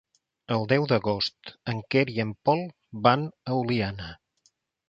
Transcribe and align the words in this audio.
El 0.53 0.63
deu 0.71 0.85
d'agost 0.91 1.51
en 1.75 1.83
Quer 1.95 2.03
i 2.15 2.17
en 2.25 2.31
Pol 2.49 2.65
van 3.09 3.29
a 3.53 3.63
Oliana. 3.63 4.13